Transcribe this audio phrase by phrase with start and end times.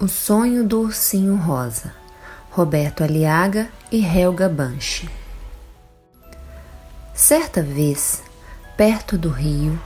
[0.00, 1.92] O sonho do ursinho rosa.
[2.52, 5.10] Roberto Aliaga e Helga Banche.
[7.12, 8.22] Certa vez,
[8.76, 9.76] perto do rio,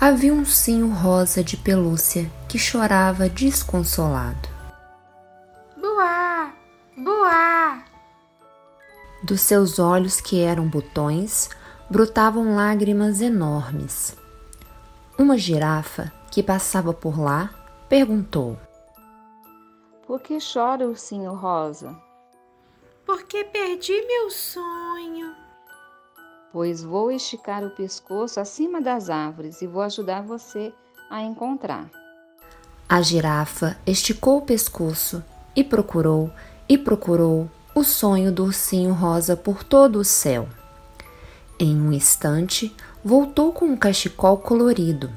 [0.00, 4.48] havia um ursinho rosa de pelúcia que chorava desconsolado.
[5.78, 6.50] Buá!
[6.96, 7.84] Buá!
[9.22, 11.50] Dos seus olhos, que eram botões,
[11.90, 14.16] brotavam lágrimas enormes.
[15.18, 17.50] Uma girafa que passava por lá
[17.86, 18.58] perguntou:
[20.08, 21.94] por que chora, ursinho rosa?
[23.04, 25.34] Porque perdi meu sonho.
[26.50, 30.72] Pois vou esticar o pescoço acima das árvores e vou ajudar você
[31.10, 31.90] a encontrar.
[32.88, 35.22] A girafa esticou o pescoço
[35.54, 36.32] e procurou
[36.66, 40.48] e procurou o sonho do ursinho rosa por todo o céu.
[41.60, 45.12] Em um instante, voltou com um cachecol colorido,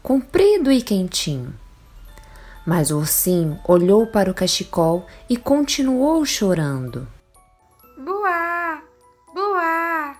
[0.00, 1.52] comprido e quentinho.
[2.68, 7.08] Mas o ursinho olhou para o cachecol e continuou chorando.
[7.96, 8.82] Buá!
[9.34, 10.14] Buá!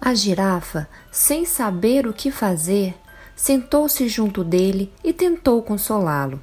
[0.00, 2.96] A girafa, sem saber o que fazer,
[3.36, 6.40] sentou-se junto dele e tentou consolá-lo.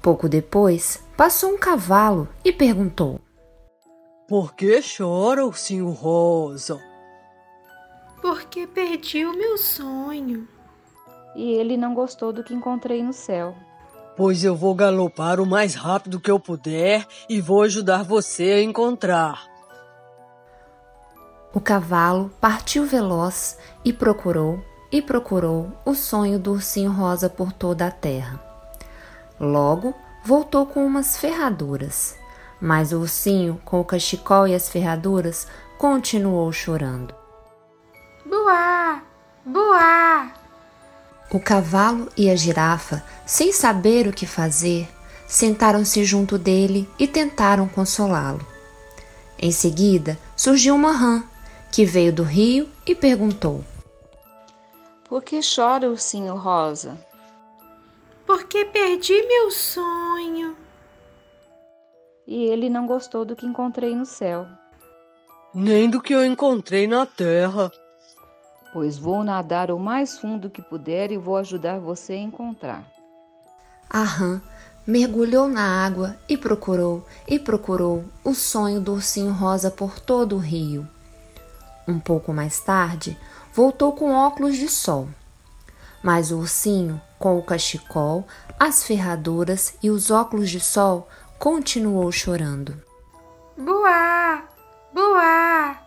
[0.00, 3.20] Pouco depois, passou um cavalo e perguntou:
[4.28, 6.80] Por que chora, ursinho rosa?
[8.22, 10.46] Porque perdi o meu sonho
[11.36, 13.54] e ele não gostou do que encontrei no céu.
[14.16, 18.62] Pois eu vou galopar o mais rápido que eu puder e vou ajudar você a
[18.62, 19.46] encontrar.
[21.52, 24.58] O cavalo partiu veloz e procurou
[24.90, 28.40] e procurou o sonho do ursinho rosa por toda a terra.
[29.38, 32.16] Logo voltou com umas ferraduras,
[32.60, 35.46] mas o ursinho, com o cachecol e as ferraduras,
[35.78, 37.14] continuou chorando.
[38.24, 39.02] Buá!
[39.44, 40.45] Buá!
[41.30, 44.88] O cavalo e a girafa, sem saber o que fazer,
[45.26, 48.46] sentaram-se junto dele e tentaram consolá-lo.
[49.38, 51.24] Em seguida, surgiu uma rã,
[51.72, 53.64] que veio do rio e perguntou:
[55.08, 56.96] Por que chora, ursinho rosa?
[58.24, 60.56] Porque perdi meu sonho.
[62.26, 64.46] E ele não gostou do que encontrei no céu.
[65.54, 67.70] Nem do que eu encontrei na terra
[68.76, 72.84] pois vou nadar o mais fundo que puder e vou ajudar você a encontrar.
[73.88, 74.38] A rã
[74.86, 80.38] mergulhou na água e procurou e procurou o sonho do ursinho rosa por todo o
[80.38, 80.86] rio.
[81.88, 83.18] Um pouco mais tarde,
[83.50, 85.08] voltou com óculos de sol.
[86.02, 88.26] Mas o ursinho, com o cachecol,
[88.60, 91.08] as ferraduras e os óculos de sol,
[91.38, 92.76] continuou chorando.
[93.56, 94.44] Buá!
[94.92, 95.85] Buá!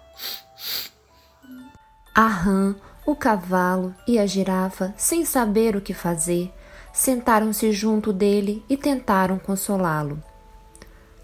[2.14, 2.76] A rã,
[3.06, 6.52] o cavalo e a girafa, sem saber o que fazer,
[6.92, 10.22] sentaram-se junto dele e tentaram consolá-lo.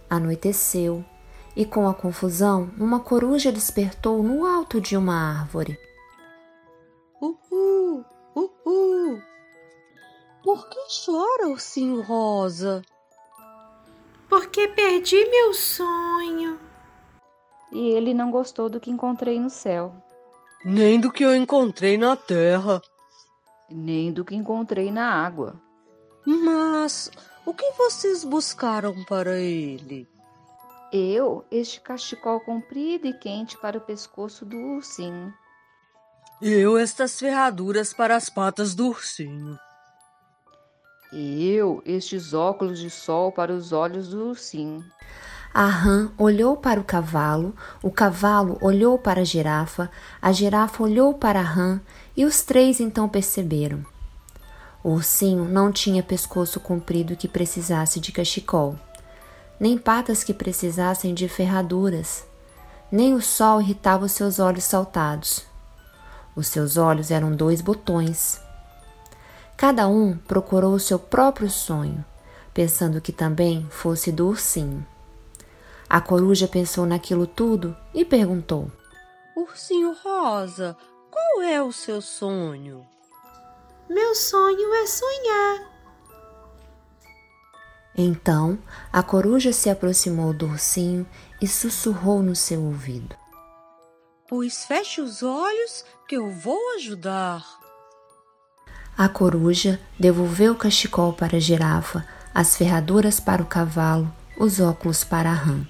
[0.09, 1.03] Anoiteceu
[1.56, 5.78] e, com a confusão, uma coruja despertou no alto de uma árvore.
[7.19, 9.22] Uhu, uhu.
[10.44, 12.84] Por que chora, ursinho rosa?
[14.29, 16.59] Porque perdi meu sonho.
[17.72, 20.04] E ele não gostou do que encontrei no céu
[20.65, 22.81] nem do que eu encontrei na terra,
[23.69, 25.61] nem do que encontrei na água.
[26.25, 27.11] Mas
[27.45, 30.09] o que vocês buscaram para ele?
[30.91, 35.31] Eu, este cachecol comprido e quente para o pescoço do ursinho.
[36.41, 39.59] Eu, estas ferraduras para as patas do ursinho.
[41.13, 44.83] Eu, estes óculos de sol para os olhos do ursinho.
[45.57, 49.89] A rã olhou para o cavalo, o cavalo olhou para a girafa,
[50.21, 51.79] a girafa olhou para a rã
[52.13, 53.85] e os três então perceberam.
[54.83, 58.75] O ursinho não tinha pescoço comprido que precisasse de cachecol,
[59.57, 62.25] nem patas que precisassem de ferraduras,
[62.91, 65.45] nem o sol irritava os seus olhos saltados.
[66.35, 68.41] Os seus olhos eram dois botões.
[69.55, 72.03] Cada um procurou o seu próprio sonho,
[72.53, 74.85] pensando que também fosse do ursinho.
[75.89, 78.71] A coruja pensou naquilo tudo e perguntou:
[79.35, 80.75] Ursinho Rosa,
[81.11, 82.85] qual é o seu sonho?
[83.87, 85.71] Meu sonho é sonhar.
[87.95, 88.57] Então
[88.91, 91.07] a coruja se aproximou do ursinho
[91.39, 93.15] e sussurrou no seu ouvido:
[94.27, 97.45] Pois feche os olhos que eu vou ajudar.
[98.97, 105.03] A coruja devolveu o cachecol para a girafa, as ferraduras para o cavalo, os óculos
[105.03, 105.65] para a rã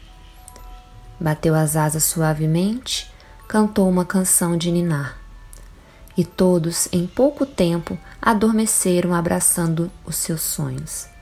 [1.20, 3.12] bateu as asas suavemente,
[3.48, 5.18] cantou uma canção de ninar.
[6.18, 11.15] E todos, em pouco tempo, adormeceram abraçando os seus sonhos.